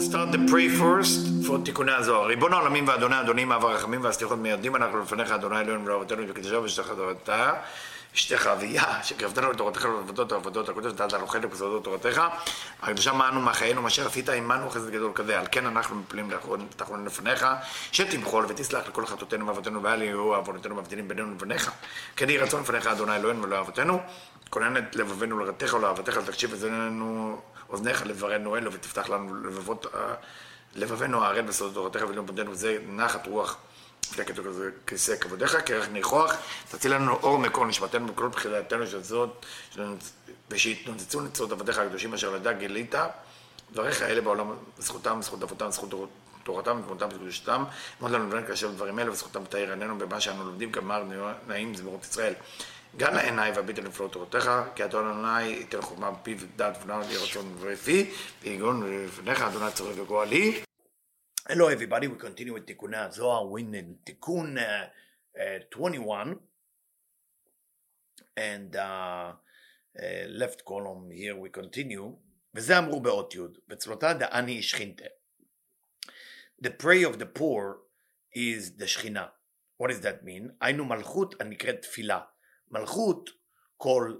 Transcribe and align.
start 0.00 0.32
the 0.32 0.38
pray 0.50 0.68
first 0.68 1.46
for 1.46 1.64
תיקוני 1.64 1.92
הזוהר. 1.92 2.26
ריבון 2.26 2.52
העולמים 2.52 2.88
ואדוני 2.88 3.20
אדונים 3.20 3.52
אב 3.52 3.64
הרחמים 3.64 4.04
והסליחות 4.04 4.38
מיידים 4.38 4.76
אנחנו 4.76 5.02
לפניך 5.02 5.30
אדוני 5.30 5.60
אלוהינו 5.60 5.86
ולאבותינו 5.86 6.22
וקדושה 6.28 6.58
ושתך 6.58 6.92
תורתה 6.96 7.52
אשתך 8.14 8.46
אביה 8.46 9.02
שקרבתנו 9.02 9.52
לתורתך 9.52 9.84
ולעבודות 9.84 10.32
העבודות 10.32 10.68
הקודש 10.68 10.92
ודעת 10.92 11.12
הנוחל 11.12 11.38
ובסודות 11.42 11.84
תורתך. 11.84 12.22
הקדושה 12.82 13.12
מענו 13.12 13.40
מחיינו 13.40 13.82
מאשר 13.82 14.06
עשית 14.06 14.28
עמנו 14.28 14.70
חסד 14.70 14.90
גדול 14.90 15.12
כזה. 15.14 15.38
על 15.38 15.46
כן 15.50 15.66
אנחנו 15.66 15.96
מפלים 15.96 16.30
תחרונים 16.76 17.06
לפניך 17.06 17.46
שתמחול 17.92 18.46
ותסלח 18.48 18.88
לכל 18.88 19.06
חטאותינו 19.06 19.46
ואבותינו 19.46 19.82
ואל 19.82 20.02
יהיו 20.02 20.34
עוונותינו 20.34 20.74
מבדילים 20.74 21.08
בינינו 21.08 21.30
לבניך. 21.30 21.70
כן 22.16 22.30
יהי 22.30 22.38
רצון 22.38 22.62
לפניך 22.62 22.86
אדוני 22.86 23.16
אלוהינו 23.16 23.42
ולא 23.42 23.60
אבותינו 23.60 24.00
כונן 24.50 24.76
את 24.76 24.96
לבבינו 24.96 25.38
לרתך 25.38 25.74
ולאהבתך 25.74 26.18
ותקשיב 26.24 26.52
אזנינו 26.52 27.40
אוזניך 27.70 28.06
לברנו 28.06 28.56
אלו 28.56 28.72
ותפתח 28.72 29.08
לנו 29.08 29.34
לבבות 29.34 29.86
לבבינו 30.74 31.24
הערל 31.24 31.42
בסודות 31.42 31.74
תורתך 31.74 32.08
ולאום 32.08 32.26
פנדנו 32.26 32.54
זה 32.54 32.78
נחת 32.88 33.26
רוח. 33.26 33.56
מפלגת 34.10 34.34
כיסא 34.86 35.16
כבודיך, 35.16 35.56
כרך 35.66 35.88
ניחוח, 35.88 36.34
תציל 36.70 36.94
לנו 36.94 37.12
אור 37.12 37.38
מקור 37.38 37.66
נשמתנו 37.66 38.06
בכל 38.06 38.28
בחילתנו 38.28 38.86
של 38.86 39.02
זאת, 39.02 39.46
ושיתנוצצו 40.50 41.20
נצרות 41.20 41.52
עבדיך 41.52 41.78
הקדושים 41.78 42.14
אשר 42.14 42.30
לדע 42.30 42.52
גילית, 42.52 42.94
דבריך 43.72 44.02
אלה 44.02 44.20
בעולם, 44.20 44.52
זכותם, 44.78 45.18
זכות 45.22 45.42
אבותם, 45.42 45.70
זכות 45.70 45.90
תורתם 46.42 46.80
ותמותם 46.84 47.08
וקדושתם, 47.14 47.64
מאוד 48.00 48.12
לנו 48.12 48.28
לבן 48.28 48.46
כאשר 48.46 48.70
דברים 48.70 48.98
אלה 48.98 49.10
וזכותם 49.10 49.44
תאיר 49.44 49.70
עינינו 49.70 49.98
במה 49.98 50.20
שאנו 50.20 50.44
לומדים 50.44 50.72
כמר 50.72 51.04
נעים 51.46 51.74
זמירות 51.74 52.04
ישראל. 52.04 52.34
גם 52.96 53.14
לעיניי 53.14 53.52
ואביטן 53.52 53.84
לפרעות 53.84 54.12
תורתך, 54.12 54.50
כי 54.74 54.84
אדון 54.84 55.16
עיניי 55.16 55.48
ייתן 55.48 55.82
חוכמה 55.82 56.10
בפיו 56.10 56.36
דעת 56.56 56.76
ובנם 56.76 57.00
לרצון 57.00 57.54
ולפי, 57.58 58.10
ויגון 58.42 59.04
לפניך 59.04 59.40
אדוני 59.40 59.72
צורך 59.72 59.98
וגואלי. 59.98 60.62
Hello 61.48 61.68
everybody, 61.68 62.06
we 62.06 62.22
continue 62.22 62.52
with 62.52 62.66
תיקוני 62.66 62.96
הזוהר, 62.96 63.52
we're 63.52 63.58
in 63.58 64.04
תיקון 64.04 64.56
uh, 64.58 64.60
uh, 65.36 65.40
21, 65.70 66.36
and 68.36 68.76
uh, 68.76 68.78
uh, 68.78 70.02
left 70.28 70.64
column 70.64 71.10
here 71.10 71.36
we 71.36 71.60
continue, 71.60 72.16
וזה 72.54 72.78
אמרו 72.78 73.00
באות 73.00 73.34
י', 73.34 73.38
בצלותה 73.68 74.12
דעני 74.12 74.58
השכינתה. 74.58 75.04
The 76.64 76.70
pray 76.82 77.04
of 77.12 77.16
the 77.16 77.38
poor 77.38 77.78
is 78.34 78.82
the 78.82 78.86
שכינה. 78.86 79.26
What 79.82 79.86
does 79.86 80.02
that 80.02 80.24
mean? 80.24 80.52
היינו 80.60 80.84
מלכות 80.84 81.40
הנקראת 81.40 81.82
תפילה. 81.82 82.20
Malchut, 82.74 83.28
called 83.78 84.18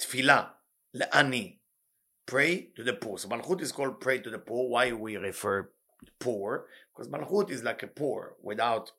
Tfilah, 0.00 0.48
La'ani, 0.94 1.56
pray 2.24 2.68
to 2.76 2.82
the 2.82 2.92
poor. 2.92 3.18
So 3.18 3.28
Malchut 3.28 3.60
is 3.60 3.72
called 3.72 4.00
pray 4.00 4.18
to 4.18 4.30
the 4.30 4.38
poor. 4.38 4.68
Why 4.68 4.92
we 4.92 5.16
refer 5.16 5.70
poor? 6.18 6.66
Because 6.94 7.10
Malchut 7.10 7.50
is 7.50 7.62
like 7.62 7.82
a 7.82 7.86
poor. 7.86 8.34
Without 8.42 8.92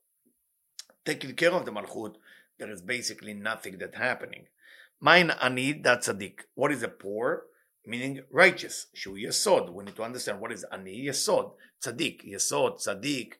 taking 1.06 1.34
care 1.36 1.54
of 1.54 1.66
the 1.66 1.72
Malchut, 1.72 2.16
there 2.60 2.72
is 2.72 2.82
basically 2.82 3.34
nothing 3.34 3.78
that 3.80 3.96
happening. 3.96 4.48
Mine 5.00 5.32
ani 5.42 5.74
that's 5.74 6.08
tzaddik. 6.08 6.40
What 6.56 6.72
is 6.72 6.84
a 6.84 6.88
poor? 6.88 7.44
Meaning 7.86 8.24
righteous. 8.32 8.88
Shu 8.94 9.16
yesod. 9.16 9.72
We 9.72 9.86
need 9.86 9.96
to 9.96 10.04
understand 10.04 10.42
what 10.42 10.52
is 10.52 10.66
ani 10.72 11.06
yesod. 11.06 11.52
Tzaddik, 11.84 12.28
yesod, 12.28 12.84
tzaddik, 12.84 13.34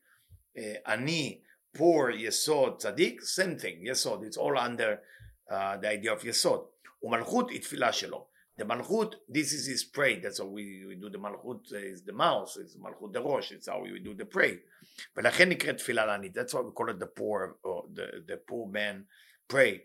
uh, 0.58 0.92
ani, 0.92 1.42
poor, 1.74 2.14
yesod, 2.14 2.82
tzaddik, 2.82 3.22
same 3.24 3.58
thing. 3.58 3.84
Yesod, 3.86 4.24
it's 4.24 4.38
all 4.38 4.58
under 4.58 5.00
uh, 5.50 5.78
the 5.78 5.90
idea 5.90 6.14
of 6.14 6.22
Yesod. 6.22 6.66
Umalchut 7.04 7.52
it 7.52 7.64
תפילה 7.64 7.92
The 8.58 8.66
malchut, 8.66 9.16
this 9.30 9.54
is 9.54 9.68
his 9.68 9.84
pray. 9.84 10.20
That's 10.20 10.40
how 10.40 10.46
we, 10.46 10.86
we 10.88 10.96
do 10.96 11.10
the 11.10 11.20
malchut, 11.20 11.72
uh, 11.74 11.78
is 11.78 12.04
the 12.04 12.14
mouth, 12.14 12.56
it's 12.60 12.76
malchut 12.76 13.14
the 13.14 13.22
rosh, 13.22 13.52
it's 13.52 13.68
how 13.68 13.82
we 13.82 14.00
do 14.00 14.14
the 14.14 14.26
pray. 14.26 14.60
ולכן 15.16 15.50
נקראת 15.50 15.78
תפילה 15.78 16.34
That's 16.34 16.54
why 16.54 16.62
we 16.62 16.72
call 16.72 16.90
it 16.90 17.00
the 17.00 17.08
poor, 17.08 17.58
or 17.64 17.86
the, 17.94 18.24
the 18.28 18.38
poor 18.38 18.68
man 18.68 19.06
pray. 19.48 19.84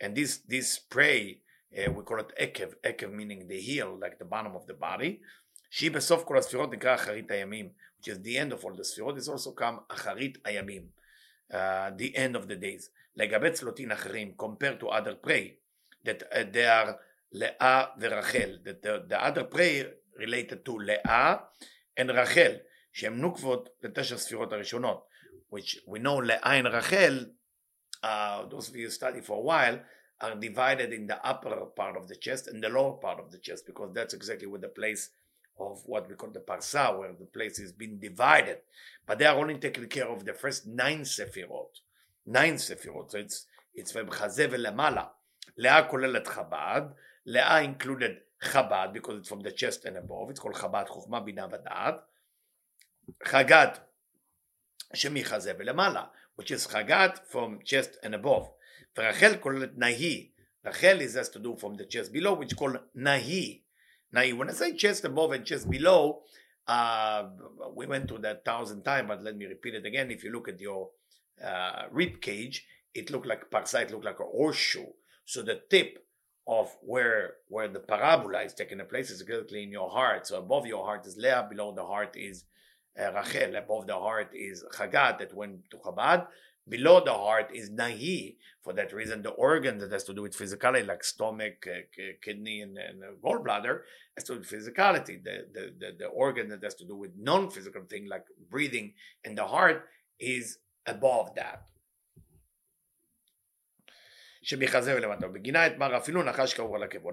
and 0.00 0.14
this, 0.14 0.38
this 0.46 0.78
pray 0.78 1.40
uh, 1.76 1.90
we 1.92 2.02
call 2.02 2.20
it 2.20 2.32
ekev. 2.40 2.74
Ekev 2.84 3.12
meaning 3.12 3.46
the 3.46 3.60
heel, 3.60 3.98
like 4.00 4.18
the 4.18 4.24
bottom 4.24 4.56
of 4.56 4.66
the 4.66 4.74
body, 4.74 5.20
which 5.66 5.82
is 8.08 8.22
the 8.22 8.38
end 8.38 8.52
of 8.52 8.64
all 8.64 8.74
the 8.74 8.82
sfirot. 8.82 9.18
is 9.18 9.28
also 9.28 9.52
come 9.52 9.80
acharit 9.90 10.40
ayamim, 10.42 10.86
uh, 11.52 11.90
the 11.96 12.16
end 12.16 12.36
of 12.36 12.48
the 12.48 12.56
days. 12.56 12.90
לגבי 13.18 13.50
צלוטין 13.50 13.92
אחרים 13.92 14.34
compared 14.42 14.80
to 14.80 14.86
other 14.86 15.26
pray 15.26 15.56
that 16.06 16.22
uh, 16.22 16.44
they 16.52 16.66
are 16.66 16.92
לאה 17.32 17.84
ורחל 18.00 18.58
that 18.64 18.86
the, 18.86 19.12
the 19.12 19.18
other 19.26 19.54
pray 19.54 19.84
related 20.16 20.64
to 20.68 20.72
לאה 20.80 21.36
and 22.00 22.10
רחל 22.10 22.56
שהן 22.92 23.14
נוקבות 23.20 23.68
לתשע 23.82 24.16
ספירות 24.16 24.52
הראשונות 24.52 25.08
which 25.54 25.76
we 25.88 25.98
know 25.98 26.22
לאה 26.22 26.60
and 26.60 26.66
רחל 26.66 27.32
uh, 28.04 28.08
those 28.50 28.68
of 28.68 28.76
you 28.76 28.90
study 28.90 29.20
for 29.20 29.36
a 29.36 29.40
while 29.40 29.78
are 30.20 30.34
divided 30.36 30.92
in 30.92 31.06
the 31.06 31.18
upper 31.30 31.56
part 31.76 31.96
of 31.96 32.06
the 32.08 32.16
chest 32.16 32.46
and 32.46 32.62
the 32.62 32.68
lower 32.68 32.96
part 33.04 33.18
of 33.18 33.30
the 33.32 33.38
chest 33.38 33.66
because 33.66 33.90
that's 33.94 34.14
exactly 34.14 34.46
where 34.46 34.60
the 34.60 34.74
place 34.80 35.10
of 35.58 35.82
what 35.86 36.08
we 36.08 36.14
call 36.14 36.30
the 36.30 36.44
parsa 36.50 36.96
where 36.96 37.12
the 37.12 37.26
place 37.36 37.58
is 37.58 37.72
being 37.72 37.98
divided. 37.98 38.58
But 39.06 39.18
they 39.18 39.26
are 39.26 39.38
only 39.42 39.58
taking 39.58 39.88
care 39.88 40.08
of 40.08 40.24
the 40.24 40.34
first 40.34 40.66
nine 40.66 41.02
sefirot 41.02 41.74
Nine 42.27 42.55
sefirot. 42.55 43.11
So 43.11 43.17
it's 43.17 43.45
it's 43.75 43.91
ובחזה 43.95 44.47
ולמעלה. 44.51 45.03
לאה 45.57 45.87
כוללת 45.89 46.27
חב"ד, 46.27 46.81
לאה 47.25 47.61
included 47.65 48.41
חב"ד, 48.41 48.87
because 48.93 49.19
it's 49.21 49.29
from 49.29 49.41
the 49.41 49.51
chest 49.51 49.85
and 49.85 49.97
above, 49.97 50.29
it's 50.29 50.39
called 50.39 50.55
חב"ד, 50.55 50.85
חוכמה, 50.87 51.19
בינה 51.19 51.45
ודעת, 51.51 51.95
חגת, 53.23 53.79
שמחזה 54.93 55.53
ולמעלה, 55.57 56.03
which 56.41 56.45
is 56.45 56.67
חגת 56.67 57.19
from 57.31 57.63
chest 57.65 58.05
and 58.05 58.13
above, 58.13 58.47
ורחל 58.97 59.37
כוללת 59.39 59.77
נהי, 59.77 60.31
רחל 60.65 60.99
is 61.01 61.15
has 61.15 61.29
to 61.29 61.39
do 61.39 61.55
from 61.61 61.75
the 61.77 61.85
chest 61.85 62.11
below, 62.13 62.33
which 62.33 62.53
is 62.53 62.57
called 62.57 62.77
נהי, 62.95 63.61
נהי, 64.13 64.33
when 64.33 64.49
I 64.49 64.53
say 64.53 64.75
chest 64.77 65.05
above 65.05 65.31
and 65.31 65.45
chest 65.45 65.69
below, 65.69 66.23
uh, 66.68 67.24
we 67.74 67.86
went 67.86 68.08
to 68.08 68.18
that 68.18 68.44
thousand 68.44 68.82
times, 68.82 69.08
but 69.08 69.22
let 69.22 69.36
me 69.36 69.46
repeat 69.46 69.74
it 69.74 69.86
again, 69.86 70.10
if 70.10 70.22
you 70.22 70.30
look 70.30 70.48
at 70.48 70.60
your 70.60 70.90
uh, 71.44 71.84
rib 71.90 72.20
cage, 72.20 72.66
it 72.94 73.10
looked 73.10 73.26
like 73.26 73.50
parsa, 73.50 73.90
looked 73.90 74.04
like 74.04 74.20
a 74.20 74.24
horseshoe, 74.24 74.86
so 75.24 75.42
the 75.42 75.60
tip 75.70 75.98
of 76.46 76.74
where 76.82 77.34
where 77.48 77.68
the 77.68 77.80
parabola 77.80 78.42
is 78.42 78.54
taking 78.54 78.80
place 78.88 79.10
is 79.10 79.20
exactly 79.20 79.62
in 79.62 79.70
your 79.70 79.90
heart. 79.90 80.26
So 80.26 80.38
above 80.38 80.66
your 80.66 80.84
heart 80.84 81.06
is 81.06 81.16
Leah, 81.16 81.46
below 81.48 81.74
the 81.74 81.84
heart 81.84 82.16
is 82.16 82.44
uh, 82.98 83.12
Rachel, 83.12 83.56
above 83.56 83.86
the 83.86 83.98
heart 83.98 84.30
is 84.34 84.64
Chagat 84.74 85.18
that 85.18 85.34
went 85.34 85.70
to 85.70 85.76
Chabad 85.76 86.26
below 86.68 87.04
the 87.04 87.12
heart 87.12 87.50
is 87.54 87.70
nahi. 87.70 88.36
For 88.62 88.72
that 88.74 88.92
reason, 88.92 89.22
the 89.22 89.30
organ 89.30 89.78
that 89.78 89.92
has 89.92 90.04
to 90.04 90.14
do 90.14 90.22
with 90.22 90.36
physicality, 90.36 90.86
like 90.86 91.02
stomach, 91.02 91.66
uh, 91.66 91.80
kidney, 92.22 92.60
and, 92.60 92.76
and, 92.76 93.02
uh, 93.02 93.06
gallbladder, 93.24 93.80
has 94.16 94.24
to 94.24 94.34
do 94.34 94.38
with 94.40 94.50
physicality. 94.50 95.22
The, 95.22 95.46
the, 95.52 95.74
the, 95.78 95.96
the 95.98 96.06
organ 96.06 96.48
that 96.50 96.62
has 96.62 96.74
to 96.76 96.84
do 96.84 96.96
with 96.96 97.12
non 97.16 97.50
physical 97.50 97.82
thing, 97.84 98.06
like 98.06 98.24
breathing 98.50 98.94
and 99.24 99.38
the 99.38 99.46
heart, 99.46 99.88
is 100.20 100.58
above 100.86 101.34
that. 101.36 101.62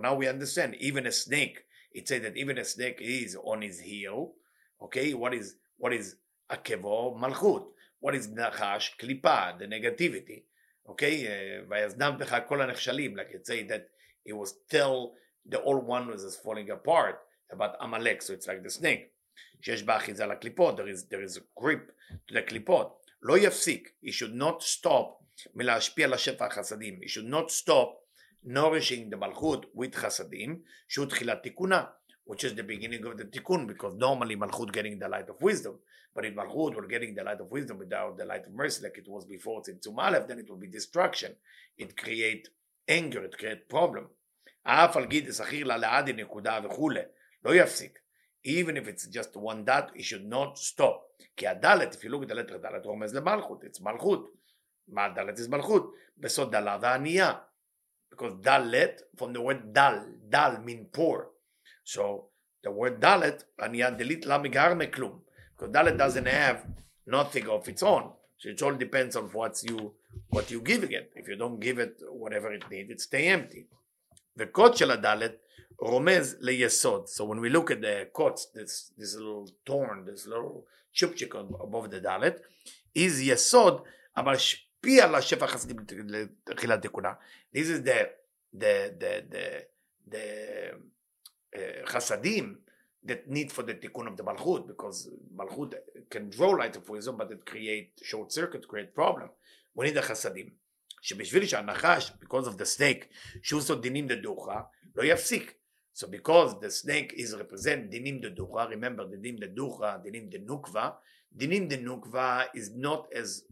Now 0.02 0.16
we 0.16 0.28
understand, 0.28 0.76
even 0.80 1.08
a 1.08 1.12
snake, 1.12 1.60
it 1.92 2.08
said 2.08 2.24
that 2.24 2.38
even 2.38 2.58
a 2.58 2.66
snake 2.66 2.98
is 3.02 3.38
on 3.44 3.62
his 3.62 3.80
heel. 3.80 4.34
Okay, 4.82 5.14
what 5.14 5.34
is 5.34 5.56
what 5.78 5.94
is 5.94 6.16
a 6.50 6.58
kevo 6.58 7.18
malchut? 7.18 7.66
What 8.05 8.15
is 8.15 8.29
נחש? 8.35 8.95
קליפה, 8.99 9.51
the 9.59 9.67
negativity, 9.67 10.41
okay? 10.89 11.25
Uh, 11.25 11.69
ויזנב 11.69 12.19
בך 12.19 12.37
כל 12.49 12.63
הנחשלים, 12.63 13.17
like 13.17 13.33
it 13.35 13.47
say 13.47 13.63
that 13.69 13.89
it 14.27 14.33
was 14.33 14.53
tell 14.71 15.15
the 15.47 15.61
old 15.61 15.87
one 15.87 16.09
was 16.09 16.37
falling 16.37 16.71
apart 16.71 17.17
about 17.53 17.77
Amalek, 17.81 18.23
so 18.23 18.33
it's 18.33 18.47
like 18.47 18.63
the 18.63 18.71
snake. 18.71 19.11
שיש 19.61 19.83
בה 19.83 19.97
אחיזה 19.97 20.27
לקליפות, 20.27 20.77
there 20.77 20.89
is, 20.89 21.05
there 21.09 21.23
is 21.23 21.37
a 21.37 21.61
grip 21.61 21.93
to 22.29 22.35
the 22.35 22.41
קליפות. 22.41 23.01
לא 23.23 23.39
יפסיק, 23.39 23.93
he 24.05 24.11
should 24.11 24.35
not 24.35 24.63
stop 24.63 25.21
מלהשפיע 25.55 26.07
על 26.07 26.13
השפע 26.13 26.47
החסדים. 26.47 27.01
He 27.03 27.09
should 27.09 27.31
not 27.33 27.51
stop 27.51 27.89
nourishing 28.45 29.13
the 29.13 29.17
מלכות 29.17 29.67
with 29.77 29.97
חסדים, 29.97 30.63
שהוא 30.89 31.07
תחילת 31.07 31.43
תיקונה, 31.43 31.85
which 32.25 32.45
is 32.45 32.55
the 32.55 32.63
beginning 32.63 33.05
of 33.07 33.17
the 33.17 33.25
tikkun, 33.25 33.67
because 33.67 33.95
normally 33.95 34.37
malchut 34.37 34.73
getting 34.73 34.99
the 34.99 35.09
light 35.09 35.29
of 35.29 35.41
wisdom, 35.43 35.79
but 36.15 36.25
if 36.25 36.35
malchut 36.35 36.75
were 36.75 36.87
getting 36.87 37.15
the 37.15 37.25
light 37.25 37.41
of 37.41 37.51
wisdom 37.51 37.79
without 37.79 38.17
the 38.17 38.25
light 38.25 38.47
of 38.47 38.53
mercy, 38.53 38.83
like 38.85 38.99
it 38.99 39.09
was 39.09 39.25
before 39.25 39.63
Tzimtzum 39.63 39.97
Aleph, 39.99 40.27
then 40.29 40.39
it 40.39 40.49
will 40.49 40.57
be 40.57 40.67
destruction. 40.67 41.35
It 41.79 41.97
create 41.97 42.49
anger, 42.89 43.25
it 43.25 43.37
create 43.39 43.69
problem. 43.69 44.07
אף 44.63 44.97
על 44.97 45.07
גיד 45.07 45.31
שכיר 45.33 45.67
לה 45.67 45.77
לעדי 45.77 46.13
נקודה 46.13 46.61
וכולי, 46.65 47.01
לא 47.45 47.55
יפסיק. 47.55 47.99
Even 48.47 48.77
if 48.77 48.89
it's 48.89 49.07
just 49.07 49.37
one 49.37 49.65
dot, 49.65 49.91
it 49.95 50.03
should 50.03 50.25
not 50.25 50.59
stop. 50.59 51.25
כי 51.37 51.47
הדלת, 51.47 51.95
if 51.95 52.05
you 52.05 52.11
look 52.11 52.23
at 52.23 52.29
the 52.29 52.35
letter 52.35 52.59
דלת, 52.59 52.87
רומז 52.87 53.15
למלכות, 53.15 53.65
it's 53.65 53.83
מלכות. 53.83 54.31
מה 54.89 55.09
דלת 55.09 55.39
is 55.39 55.49
מלכות, 55.49 55.95
בסוד 56.19 56.53
דלה 56.53 56.79
וענייה. 56.83 57.33
Because 58.15 58.33
dalet 58.43 59.03
from 59.17 59.33
the 59.33 59.41
word 59.41 59.73
dal, 59.73 60.07
dal 60.29 60.59
mean 60.67 60.87
poor. 60.93 61.27
So 61.85 62.29
the 62.63 62.71
word 62.71 63.01
dalet, 63.01 63.45
נהיה 63.69 63.91
delete 63.99 64.27
לה 64.27 64.39
מגהר 64.39 64.75
מכלום. 64.75 65.21
Because 65.57 65.73
dalet 65.73 65.97
doesn't 65.97 66.27
have 66.27 66.67
nothing 67.07 67.47
of 67.49 67.69
its 67.69 67.83
own. 67.83 68.13
So 68.39 68.49
it 68.49 68.63
all 68.63 68.75
depends 68.75 69.17
on 69.17 69.25
what 69.33 69.63
you 69.69 69.93
what 70.31 70.51
you 70.51 70.61
give 70.61 70.85
it. 70.85 71.13
If 71.15 71.29
you 71.29 71.37
don't 71.37 71.61
give 71.61 71.79
it 71.79 71.95
whatever 72.23 72.53
it 72.53 72.65
needs, 72.71 72.91
it 72.91 73.01
stay 73.01 73.27
empty. 73.29 73.67
וקוד 74.37 74.77
של 74.77 74.91
הדלת 74.91 75.33
רומז 75.79 76.37
ליסוד. 76.41 77.07
So 77.07 77.25
when 77.25 77.41
we 77.41 77.51
look 77.51 77.71
at 77.71 77.81
the 77.81 78.09
quotes, 78.13 78.47
this, 78.47 78.93
this 78.99 79.15
little 79.15 79.49
thorn, 79.67 80.05
this 80.05 80.27
little 80.27 80.65
צ'ופצ'יק 80.95 81.35
above 81.35 81.91
the 81.91 82.01
דלת, 82.01 82.41
is 82.99 83.21
יסוד, 83.21 83.85
אבל 84.17 84.35
השפיע 84.35 85.05
על 85.05 85.15
השפע 85.15 85.45
החסידים 85.45 85.77
לתחילת 86.47 86.83
תיקונה. 86.83 87.13
This 87.55 87.67
is 87.67 87.83
the, 87.85 88.09
the, 88.55 88.95
the, 89.01 89.23
the, 89.31 89.65
the 90.11 90.25
uh, 91.57 91.87
חסדים 91.87 92.57
that 93.05 93.29
need 93.29 93.51
for 93.51 93.63
the 93.63 93.75
tikkun 93.75 94.07
of 94.07 94.17
the 94.17 94.23
malchut, 94.23 94.67
because 94.67 95.11
malchut 95.35 95.75
can 96.11 96.29
draw 96.29 96.51
light 96.51 96.77
of 96.77 96.89
wisdom, 96.89 97.17
but 97.17 97.31
it 97.31 97.45
create 97.47 97.93
short 98.03 98.31
circuit, 98.31 98.69
create 98.69 98.95
problem. 98.95 99.31
We 99.75 99.87
need 99.87 99.97
the 99.97 100.03
חסדים. 100.03 100.51
שבשביל 101.03 101.47
שהנחש, 101.47 102.13
because 102.21 102.47
of 102.47 102.59
the 102.59 102.67
snake, 102.67 103.07
שהוא 103.43 103.61
עושה 103.61 103.75
דינים 103.75 104.07
דדוחה, 104.07 104.61
לא 104.97 105.03
יפסיק. 105.03 105.55
So 105.93 106.07
because 106.07 106.59
the 106.61 106.71
snake 106.71 107.13
is 107.17 107.35
represent 107.37 107.91
dinim 107.91 108.21
de 108.23 108.31
dukha, 108.31 108.69
remember 108.69 109.07
the 109.07 109.17
dinim 109.17 109.41
de 109.41 109.49
dukha, 109.49 110.03
dinim 110.05 110.31
de 110.31 110.39
nukva, 110.39 110.95
dinim 111.37 111.69
de 111.69 111.79
nukva 111.79 112.47
is 112.55 112.71
not 112.75 113.09
as 113.13 113.43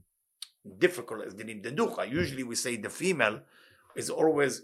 difficult 0.78 1.26
as 1.26 1.34
dinim 1.34 1.60
de 1.62 1.72
dukha. 1.72 2.10
Usually 2.10 2.44
we 2.44 2.55
say 2.55 2.76
the 2.76 2.90
female 2.90 3.40
is 3.96 4.08
always, 4.08 4.62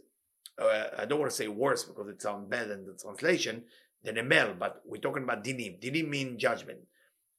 uh, 0.60 0.90
I 0.98 1.06
don't 1.06 1.20
want 1.20 1.32
to 1.32 1.36
say 1.36 1.48
worse 1.48 1.84
because 1.84 2.08
it 2.10 2.22
sounds 2.22 2.50
bad 2.50 2.70
in 2.70 2.86
the 2.86 2.94
translation, 2.94 3.64
than 4.04 4.18
a 4.18 4.24
male, 4.24 4.56
but 4.58 4.82
we're 4.86 5.02
talking 5.02 5.24
about 5.24 5.44
dinim. 5.44 5.82
Dinim 5.82 6.10
mean 6.10 6.38
judgment. 6.38 6.80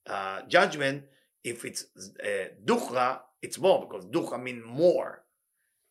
Uh, 0.06 0.43
judgment, 0.49 1.05
if 1.44 1.64
it's 1.64 1.87
uh, 2.25 3.17
it's 3.43 3.58
more 3.58 3.87
because 3.87 4.06
dukhra 4.06 4.43
mean 4.43 4.62
more. 4.64 5.25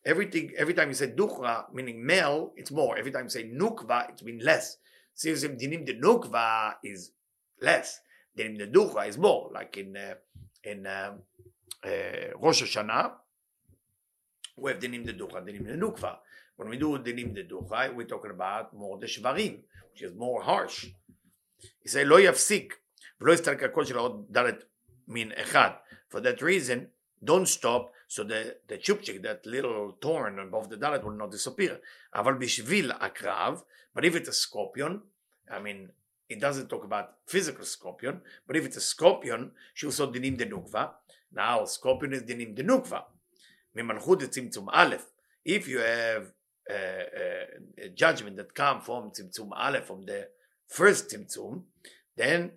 Everything, 0.04 0.52
every 0.56 0.72
time 0.72 0.88
you 0.88 0.94
say 0.94 1.08
dukhra, 1.08 1.72
meaning 1.74 2.04
male, 2.04 2.52
it's 2.56 2.70
more. 2.70 2.96
Every 2.96 3.10
time 3.10 3.24
you 3.24 3.30
say 3.30 3.44
nukva, 3.44 4.10
it's 4.10 4.22
mean 4.22 4.40
less. 4.42 4.76
So 5.14 5.28
dinim 5.28 5.84
de 5.84 6.00
nukva 6.00 6.74
is 6.84 7.12
less. 7.60 8.00
Dinim 8.38 8.58
de 8.58 8.66
dukhra 8.66 9.08
is 9.08 9.18
more. 9.18 9.50
Like 9.52 9.76
in 9.76 9.96
uh, 9.96 10.14
in 10.64 10.86
uh, 10.86 11.14
uh, 11.84 11.90
Rosh 12.38 12.62
Hashanah, 12.62 13.12
we 14.56 14.70
have 14.70 14.80
dinim 14.80 15.04
de 15.04 15.12
dukhra, 15.12 15.44
dinim 15.44 15.66
de 15.66 15.76
nukva. 15.76 16.18
When 16.59 16.69
we 16.69 16.77
do 16.77 16.97
dinim 16.97 17.33
de 17.33 17.43
dukhra, 17.43 17.93
we're 17.93 18.07
talking 18.07 18.31
about 18.31 18.73
more 18.73 18.97
the 18.97 19.07
shvarim, 19.07 19.59
which 19.91 20.01
is 20.01 20.13
more 20.15 20.41
harsh. 20.41 20.85
He 21.81 21.89
say 21.89 22.05
לא 22.05 22.19
יפסיק 22.19 22.73
ולא 23.21 23.33
יסתלק 23.33 23.63
הקול 23.63 23.85
של 23.85 23.97
עוד 23.97 24.37
ד' 24.37 24.51
מין 25.07 25.31
אחד. 25.31 25.69
For 26.09 26.19
that 26.19 26.41
reason, 26.41 26.87
don't 27.23 27.47
stop 27.47 27.91
so 28.07 28.23
the, 28.23 28.55
the 28.67 28.77
chupchik, 28.77 29.21
that 29.23 29.45
little 29.45 29.97
thorn 30.01 30.39
above 30.39 30.69
the 30.69 30.77
dalet 30.77 31.03
will 31.03 31.11
not 31.11 31.31
disappear. 31.31 31.79
אבל 32.15 32.33
בשביל 32.33 32.91
הקרב, 32.91 33.61
but 33.95 34.05
if 34.05 34.15
it's 34.15 34.27
a 34.27 34.33
scorpion, 34.33 35.01
I 35.49 35.59
mean, 35.59 35.89
it 36.29 36.39
doesn't 36.39 36.69
talk 36.69 36.83
about 36.83 37.05
physical 37.27 37.65
scorpion, 37.65 38.21
but 38.47 38.55
if 38.55 38.65
it's 38.65 38.77
a 38.77 38.81
scorpion, 38.81 39.51
שהוא 39.75 39.89
עושה 39.89 40.05
דינים 40.05 40.35
דנוקבה, 40.35 40.87
now 41.33 41.65
scorpion 41.65 42.13
is 42.13 42.23
דינים 42.23 42.55
דנוקבה. 42.55 42.99
ממלכות 43.75 44.21
לצמצום 44.21 44.69
א', 44.69 44.95
if 45.47 45.67
you 45.67 45.77
have 45.79 46.31
a, 46.69 46.73
a, 46.73 47.85
a 47.85 47.89
judgment 47.89 48.37
that 48.37 48.53
come 48.55 48.81
from 48.81 49.11
צמצום 49.11 49.53
א', 49.53 49.79
from 49.85 50.05
the 50.05 50.25
first 50.67 51.09
צמצום, 51.09 51.61
then 52.17 52.49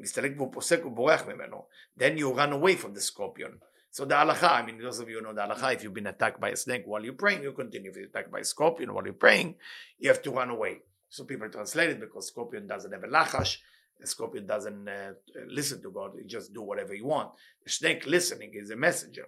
מסתלק 0.00 0.32
והוא 0.36 0.52
פוסק 0.52 0.84
ובורח 0.84 1.26
ממנו, 1.26 1.66
then 1.98 2.18
you 2.18 2.32
run 2.32 2.52
away 2.52 2.76
from 2.76 2.94
the 2.94 3.00
scorpion. 3.00 3.58
So 3.90 4.06
the 4.06 4.14
halacha, 4.14 4.50
I 4.50 4.62
mean, 4.64 4.78
those 4.78 5.00
of 5.00 5.08
you 5.10 5.20
know 5.20 5.34
the 5.34 5.42
halacha, 5.42 5.74
if 5.74 5.84
you've 5.84 5.92
been 5.92 6.06
attacked 6.06 6.40
by 6.40 6.48
a 6.48 6.56
snake 6.56 6.84
while 6.86 7.04
you're 7.04 7.12
praying, 7.12 7.42
you 7.42 7.52
continue. 7.52 7.90
If 7.90 7.96
you're 7.96 8.06
attacked 8.06 8.32
by 8.32 8.40
a 8.40 8.44
scorpion 8.44 8.94
while 8.94 9.04
you're 9.04 9.12
praying, 9.12 9.56
you 9.98 10.08
have 10.08 10.22
to 10.22 10.30
run 10.30 10.48
away. 10.48 10.80
So 11.10 11.24
people 11.24 11.48
translate 11.50 11.90
it 11.90 12.00
because 12.00 12.28
scorpion 12.28 12.66
doesn't 12.66 12.90
have 12.90 13.04
a 13.04 13.08
lachash, 13.08 13.58
the 14.00 14.06
scorpion 14.06 14.46
doesn't 14.46 14.88
uh, 14.88 15.12
listen 15.46 15.82
to 15.82 15.90
God, 15.90 16.12
he 16.18 16.26
just 16.26 16.54
do 16.54 16.62
whatever 16.62 16.94
he 16.94 17.02
want. 17.02 17.32
The 17.64 17.70
snake 17.70 18.06
listening 18.06 18.52
is 18.54 18.70
a 18.70 18.76
messenger. 18.76 19.26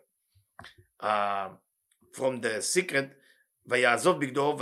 Uh, 0.98 1.50
from 2.12 2.40
the 2.40 2.62
secret, 2.62 3.12
ויעזוב 3.69 4.19
בגדו 4.19 4.57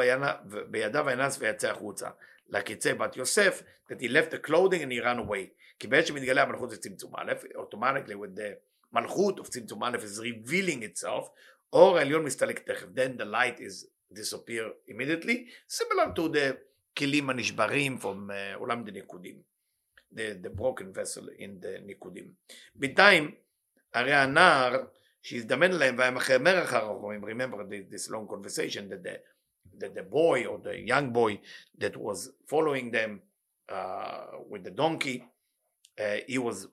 בידיו 0.70 1.06
וינס 1.06 1.38
ויצא 1.40 1.72
החוצה. 1.72 2.10
לקיצי 2.50 2.94
בת 2.94 3.18
יוסף, 3.18 3.64
that 3.90 4.02
he 4.02 4.08
left 4.08 4.32
the 4.32 4.48
clothing 4.48 4.82
and 4.82 4.92
he 4.92 5.04
ran 5.04 5.20
away. 5.28 5.48
כי 5.80 5.88
בעת 5.88 6.08
שמתגלה 6.08 6.44
המלכות 6.44 6.70
זה 6.70 6.78
צמצום 6.78 7.12
א', 7.16 7.34
automatically 7.56 8.14
with 8.14 8.38
the 8.38 8.56
מלכות 8.92 9.40
of 9.40 9.44
צמצום 9.50 9.84
א' 9.84 9.98
is 9.98 10.20
revealing 10.20 10.84
itself, 10.84 11.30
אור 11.74 11.98
העליון 11.98 12.24
מסתלק 12.24 12.60
תכף, 12.60 12.86
then 12.86 13.22
the 13.22 13.26
light 13.26 13.60
is 13.60 13.88
disappear 14.14 14.92
immediately, 14.92 15.50
similar 15.68 16.16
to 16.16 16.22
the 16.34 16.54
כלים 16.98 17.30
הנשברים 17.30 17.98
from 18.02 18.06
uh, 18.30 18.56
עולם 18.56 18.84
דניקודים, 18.84 19.42
the, 20.14 20.46
the 20.46 20.60
broken 20.60 20.98
vessel 20.98 21.24
in 21.40 21.64
the 21.64 21.82
ניקודים. 21.86 22.32
בינתיים, 22.76 23.32
הרי 23.94 24.14
הנער 24.14 24.84
שהזדמן 25.23 25.73
להם 25.73 25.95
והמחמר 25.99 26.63
אחריו, 26.63 27.01
remember 27.23 27.57
this 27.91 28.11
long 28.11 28.27
conversation 28.27 28.89
that 28.89 29.03
the, 29.03 29.21
that 29.79 29.95
the 29.95 30.03
boy 30.03 30.45
or 30.47 30.59
the 30.59 30.81
young 30.81 31.13
boy 31.13 31.39
that 31.79 31.97
was 31.97 32.31
following 32.47 32.91
them 32.91 33.21
uh, 33.69 34.27
with 34.51 34.65
the 34.65 34.71
donkey, 34.71 35.25
uh, 36.01 36.17
he 36.27 36.39
was 36.39 36.67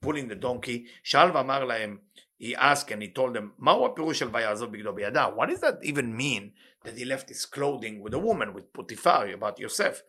pulling 0.00 0.28
the 0.28 0.34
donkey, 0.34 0.86
שאל 1.02 1.30
ואמר 1.34 1.64
להם, 1.64 1.98
he 2.40 2.56
asked 2.56 2.90
and 2.90 3.02
he 3.02 3.08
told 3.08 3.34
them, 3.34 3.54
מהו 3.58 3.86
הפירוש 3.86 4.18
של 4.18 4.28
ויעזוב 4.32 4.72
בגדו 4.72 4.92
בידה? 4.92 5.26
What 5.36 5.48
does 5.48 5.60
that 5.60 5.82
even 5.82 6.16
mean 6.16 6.52
that 6.84 6.96
he 6.96 7.04
left 7.04 7.28
his 7.28 7.46
clothing 7.46 8.00
with 8.02 8.14
a 8.14 8.18
woman, 8.18 8.54
with 8.54 8.64
פוטיפר, 8.72 9.34
about 9.34 9.60
יוסף? 9.60 10.02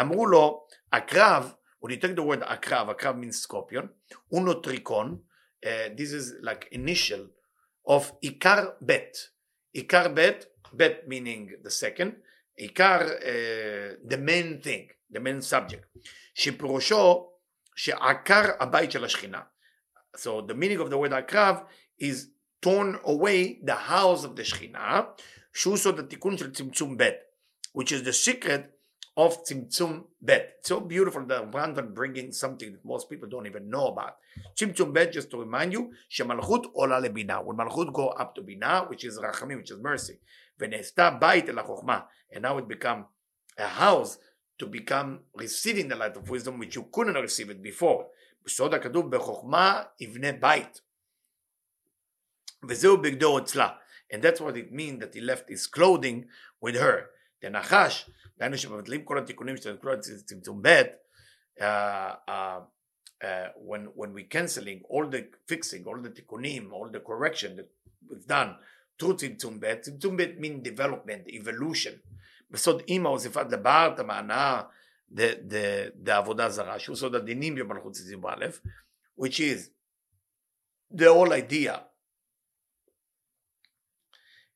אמרו 0.00 0.26
לו, 0.26 0.66
הקרב, 0.92 1.54
when 1.80 1.90
you 1.90 1.96
take 1.96 2.16
the 2.16 2.22
word 2.22 2.42
הקרב, 2.42 2.90
הקרב 2.90 3.16
means 3.16 3.46
scorpion, 3.46 3.86
אונוטריקון, 4.32 5.18
uh, 5.64 5.68
this 5.96 6.12
is 6.12 6.34
like 6.42 6.68
initial 6.72 7.28
of 7.88 8.12
עיקר 8.20 8.70
בית. 8.80 9.30
עיקר 9.72 10.08
בית, 10.08 10.44
בית 10.72 10.96
meaning 11.06 11.66
the 11.66 11.70
second, 11.70 12.12
עיקר 12.56 13.00
uh, 13.00 14.12
the 14.12 14.16
main 14.16 14.60
thing, 14.62 14.88
the 15.12 15.20
main 15.20 15.40
subject, 15.40 15.98
שפירושו 16.34 17.30
שעקר 17.76 18.44
הבית 18.60 18.92
של 18.92 19.04
השכינה. 19.04 19.42
So 20.16 20.40
the 20.48 20.54
meaning 20.54 20.80
of 20.80 20.90
the 20.90 20.98
word 20.98 21.12
הקרב 21.12 21.56
is 22.02 22.28
torn 22.60 22.98
away 23.04 23.60
the 23.64 23.76
house 23.88 24.24
of 24.24 24.36
the 24.36 24.44
שכינה, 24.44 25.00
שהוא 25.54 25.76
סוד 25.76 25.98
התיקון 25.98 26.38
של 26.38 26.52
צמצום 26.52 26.96
ב', 26.96 27.02
which 27.78 27.92
is 27.92 28.02
the 28.04 28.12
secret 28.12 28.71
of 29.15 29.43
Tzimtzum 29.43 30.03
Bet. 30.21 30.57
So 30.63 30.79
beautiful 30.79 31.25
that 31.25 31.51
Brandwein 31.51 31.93
bringing 31.93 32.31
something 32.31 32.71
that 32.71 32.83
most 32.83 33.09
people 33.09 33.29
don't 33.29 33.45
even 33.45 33.69
know 33.69 33.87
about. 33.87 34.17
Tzimtzum 34.57 34.93
Bet, 34.93 35.13
just 35.13 35.29
to 35.31 35.37
remind 35.37 35.73
you, 35.73 35.91
Shemalchut 36.11 36.65
Ola 36.75 37.01
Lebina. 37.01 37.43
When 37.43 37.57
Malchut 37.57 37.93
go 37.93 38.09
up 38.09 38.33
to 38.35 38.41
Bina, 38.41 38.85
which 38.87 39.05
is 39.05 39.19
Rachamim, 39.19 39.57
which 39.57 39.71
is 39.71 39.79
mercy. 39.79 40.19
Venesta 40.59 41.19
Bait 41.19 41.47
El 41.49 42.07
And 42.31 42.41
now 42.41 42.57
it 42.57 42.67
become 42.67 43.05
a 43.57 43.67
house 43.67 44.17
to 44.57 44.65
become 44.65 45.19
receiving 45.35 45.87
the 45.89 45.95
light 45.95 46.15
of 46.17 46.29
wisdom, 46.29 46.57
which 46.57 46.75
you 46.75 46.87
couldn't 46.91 47.15
receive 47.15 47.49
it 47.49 47.61
before. 47.61 48.07
בסוד 48.45 48.73
הכתוב 48.73 49.15
בחוכמה 49.15 49.83
יבנה 49.99 50.31
בית. 50.31 50.81
וזהו 52.69 52.97
And 54.11 54.21
that's 54.21 54.41
what 54.41 54.57
it 54.57 54.71
means 54.71 54.99
that 54.99 55.13
he 55.13 55.21
left 55.21 55.49
his 55.49 55.65
clothing 55.65 56.25
with 56.61 56.75
her. 56.75 57.09
The 57.44 57.48
נחש, 57.48 58.10
דהיינו 58.38 58.58
שמבטלים 58.58 59.04
כל 59.04 59.18
התיקונים 59.18 59.56
של 59.56 59.76
כל 59.76 59.96
צמצום 60.24 60.62
ב', 60.62 60.68
uh, 60.68 61.62
uh, 61.62 62.60
uh, 63.22 63.48
when, 63.56 63.86
when 63.94 64.12
we 64.14 64.22
canceling 64.22 64.82
all 64.88 65.06
the 65.06 65.22
fixing, 65.46 65.84
all 65.86 66.02
the 66.02 66.10
תיקונים, 66.10 66.72
all 66.72 66.88
the 66.90 67.00
correction 67.00 67.56
that 67.56 67.68
was 68.08 68.24
done 68.24 68.54
through 68.98 69.16
צמצום 69.16 69.60
ב', 69.60 69.74
צמצום 69.80 70.16
ב' 70.16 70.38
mean 70.38 70.62
development, 70.68 71.28
evolution. 71.28 71.92
בסוד 72.50 72.82
אימא 72.88 73.08
הוסיפת 73.08 73.46
לבער 73.52 73.94
את 73.94 73.98
המענה 73.98 74.62
דעבודה 75.94 76.48
זרה, 76.48 76.78
שהוא 76.78 76.96
סוד 76.96 77.14
הדינים 77.14 77.54
במלכות 77.54 77.92
ציזים 77.92 78.26
א', 78.26 78.46
which 79.20 79.40
is 79.40 79.70
the 80.94 81.04
whole 81.04 81.32
idea, 81.32 81.80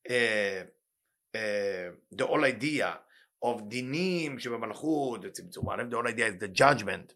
uh, 0.08 0.10
uh, 0.10 0.64
the 1.36 2.24
whole 2.26 2.44
idea 2.44 2.96
of 3.44 3.62
דינים 3.68 4.38
שבמלכות 4.38 5.20
וצמצום 5.24 5.70
א', 5.70 5.82
the 5.90 5.94
whole 5.94 6.06
idea 6.06 6.26
is 6.26 6.38
the 6.38 6.48
judgment 6.48 7.14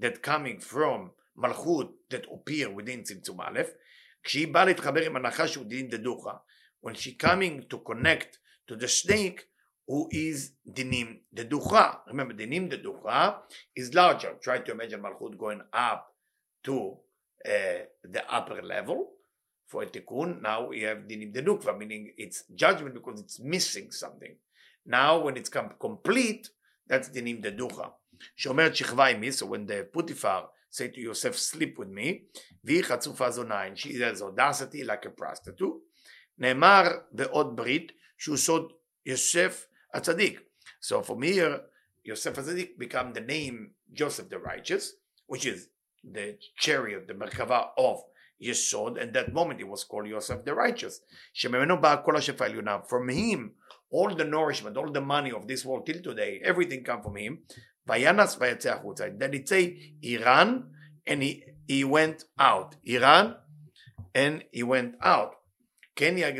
that 0.00 0.22
coming 0.22 0.60
from 0.60 1.10
מלכות 1.36 2.14
that 2.14 2.26
appear 2.26 2.68
within 2.68 3.02
צמצום 3.02 3.40
א', 3.40 3.60
כשהיא 4.22 4.48
באה 4.54 4.64
להתחבר 4.64 5.02
עם 5.02 5.16
הנחש 5.16 5.52
שהוא 5.52 5.66
דין 5.66 5.88
דדוחה, 5.88 6.34
when 6.86 6.94
she 6.94 7.12
coming 7.12 7.62
to 7.68 7.78
connect 7.78 8.38
to 8.68 8.76
the 8.76 8.88
snake, 8.88 9.40
who 9.88 10.08
is 10.10 10.52
dinim 10.68 11.20
the 11.32 11.44
ducha. 11.44 11.98
Remember, 12.08 12.34
dinim 12.34 12.68
the 12.68 12.78
ducha 12.78 13.36
is 13.74 13.94
larger. 13.94 14.34
Try 14.42 14.58
to 14.58 14.72
imagine 14.72 15.00
malchut 15.00 15.38
going 15.38 15.62
up 15.72 16.12
to 16.64 16.96
uh, 17.46 17.84
the 18.02 18.22
upper 18.28 18.62
level 18.62 19.12
for 19.70 19.82
a 19.82 19.86
tikkun. 19.86 20.42
Now 20.42 20.68
we 20.68 20.82
have 20.82 20.98
dinim 21.08 21.32
the 21.32 21.42
nukva, 21.42 21.76
meaning 21.76 22.12
it's 22.16 22.44
judgment 22.54 22.94
because 22.94 23.20
it's 23.20 23.40
missing 23.40 23.90
something. 23.90 24.36
Now, 24.86 25.18
when 25.18 25.36
it's 25.36 25.48
come 25.48 25.70
complete, 25.80 26.48
that's 26.86 27.08
dinim 27.10 27.42
the 27.42 27.52
ducha. 27.52 27.90
שאומרת 28.36 28.76
שכבה 28.76 29.06
עימי, 29.06 29.32
so 29.32 29.46
when 29.46 29.66
the 29.66 29.86
Putifar 29.92 30.46
say 30.70 30.88
to 30.88 31.00
Yosef, 31.00 31.36
sleep 31.36 31.78
with 31.78 31.88
me, 31.88 32.24
והיא 32.64 32.82
חצופה 32.82 33.30
זוניים, 33.30 33.76
she 33.76 33.94
has 33.94 34.22
audacity 34.22 34.84
like 34.84 35.06
a 35.06 35.10
prostitute, 35.10 35.80
נאמר 36.38 36.82
בעוד 37.12 37.56
ברית, 37.56 37.92
שהוא 38.18 38.36
סוד 38.36 38.72
יוסף 39.06 39.66
הצדיק. 39.94 40.40
So 40.80 41.02
from 41.02 41.22
here, 41.22 41.60
Yosef 42.04 42.38
הצדיק 42.38 42.78
become 42.78 43.12
the 43.12 43.20
name 43.20 43.70
Joseph 43.92 44.28
the 44.28 44.38
righteous, 44.38 44.92
which 45.26 45.46
is 45.46 45.68
the 46.04 46.38
chariot, 46.58 47.06
the 47.08 47.14
Merkava 47.14 47.68
of 47.76 48.00
Yesod, 48.41 49.01
and 49.01 49.13
that 49.13 49.33
moment 49.33 49.59
he 49.59 49.63
was 49.63 49.83
called 49.83 50.07
Yosef 50.07 50.43
the 50.43 50.53
righteous. 50.53 51.01
From 51.39 53.09
him, 53.09 53.51
all 53.91 54.15
the 54.15 54.25
nourishment, 54.25 54.77
all 54.77 54.91
the 54.91 55.01
money 55.01 55.31
of 55.31 55.47
this 55.47 55.65
world 55.65 55.85
till 55.85 56.01
today, 56.01 56.41
everything 56.43 56.83
come 56.83 57.03
from 57.03 57.17
him. 57.17 57.39
Then 57.85 59.33
it 59.33 59.49
say 59.49 59.93
Iran, 60.01 60.69
and 61.05 61.23
he, 61.23 61.43
he 61.67 61.83
went 61.83 62.25
out. 62.39 62.75
Iran, 62.83 63.35
and 64.15 64.43
he 64.51 64.63
went 64.63 64.95
out. 65.01 65.35
Kenya. 65.95 66.33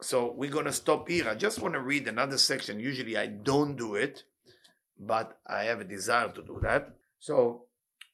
So 0.00 0.32
we're 0.36 0.50
gonna 0.50 0.72
stop 0.72 1.08
here. 1.08 1.28
I 1.28 1.34
just 1.34 1.60
want 1.60 1.74
to 1.74 1.80
read 1.80 2.06
another 2.08 2.38
section. 2.38 2.80
Usually 2.80 3.16
I 3.16 3.26
don't 3.26 3.76
do 3.76 3.94
it, 3.94 4.24
but 4.98 5.38
I 5.46 5.64
have 5.64 5.80
a 5.80 5.84
desire 5.84 6.28
to 6.28 6.42
do 6.42 6.58
that. 6.62 6.94
So 7.18 7.66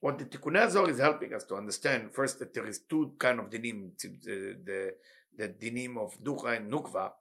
what 0.03 0.19
the 0.19 0.25
Tikkun 0.25 0.61
Azor 0.61 0.91
is 0.91 0.99
helping 0.99 1.33
us 1.33 1.45
to 1.45 1.55
understand, 1.55 2.11
first 2.13 2.41
that 2.41 2.53
there 2.53 2.67
is 2.67 2.81
two 2.81 3.13
kind 3.21 3.39
of 3.39 3.49
dinim, 3.51 3.91
the, 4.03 4.57
the, 4.65 4.95
the 5.39 5.49
dinim 5.49 5.97
of 5.97 6.21
Ducha 6.21 6.57
and 6.57 6.73
Nukva, 6.73 7.13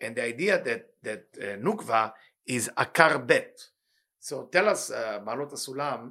and 0.00 0.16
the 0.16 0.24
idea 0.24 0.60
that, 0.60 0.88
that 1.00 1.26
uh, 1.40 1.56
Nukva 1.64 2.12
is 2.44 2.68
Akar 2.76 3.24
Bet. 3.24 3.56
So 4.18 4.48
tell 4.50 4.68
us, 4.68 4.90
uh, 4.90 5.20
Malot 5.24 5.52
Sulam, 5.52 6.10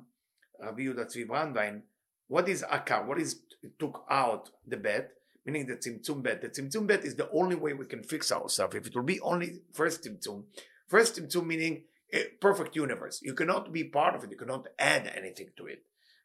Rabbi 0.61 0.83
Yehuda 0.83 1.13
Tzvi 1.13 1.27
Brandwein, 1.27 1.81
what 2.29 2.47
is 2.47 2.63
Akar? 2.71 3.05
What 3.05 3.19
is 3.19 3.41
took 3.77 4.05
out 4.09 4.49
the 4.65 4.77
bet? 4.77 5.11
Meaning 5.45 5.67
the 5.67 5.75
Tzimtzum 5.75 6.23
bet. 6.23 6.41
The 6.41 6.47
Tzimtzum 6.47 6.87
bet 6.87 7.03
is 7.03 7.15
the 7.15 7.29
only 7.31 7.57
way 7.57 7.73
we 7.73 7.85
can 7.85 8.01
fix 8.01 8.31
ourselves. 8.31 8.75
If 8.75 8.87
it 8.87 8.95
will 8.95 9.03
be 9.03 9.19
only 9.19 9.59
first 9.73 10.05
Tzimtzum, 10.05 10.43
first 10.87 11.17
Tzimtzum 11.17 11.45
meaning 11.45 11.83
a 12.13 12.27
perfect 12.39 12.77
universe. 12.77 13.19
You 13.21 13.33
cannot 13.33 13.73
be 13.73 13.83
part 13.83 14.15
of 14.15 14.23
it. 14.23 14.31
You 14.31 14.37
cannot 14.37 14.69
add 14.79 15.11
anything 15.13 15.49
to 15.57 15.65
it. 15.65 15.83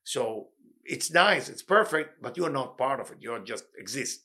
So 0.09 0.49
it's 0.87 1.12
nice, 1.12 1.50
it's 1.50 1.62
perfect, 1.62 2.23
but 2.23 2.35
you're 2.38 2.49
not 2.49 2.79
part 2.79 2.99
of 2.99 3.11
it. 3.11 3.19
You 3.21 3.33
are 3.33 3.41
just 3.41 3.65
exist. 3.77 4.25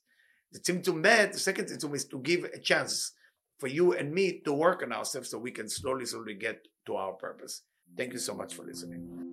The 0.53 0.59
Tzimtzum 0.59 1.01
bet, 1.01 1.33
the 1.33 1.39
second 1.39 1.65
Tzimtzum 1.65 1.93
is 1.93 2.05
to 2.05 2.19
give 2.19 2.45
a 2.45 2.57
chance 2.57 3.11
for 3.59 3.67
you 3.67 3.91
and 3.91 4.13
me 4.13 4.39
to 4.45 4.53
work 4.53 4.81
on 4.81 4.93
ourselves 4.93 5.29
so 5.29 5.37
we 5.37 5.51
can 5.51 5.67
slowly, 5.67 6.05
slowly 6.05 6.35
get 6.35 6.69
to 6.85 6.95
our 6.95 7.11
purpose. 7.11 7.63
Thank 7.97 8.13
you 8.13 8.19
so 8.19 8.33
much 8.33 8.53
for 8.53 8.63
listening. 8.63 9.32